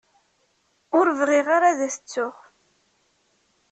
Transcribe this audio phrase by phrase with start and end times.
[0.97, 2.35] Ur bɣiɣ ara ad t-ttuɣ.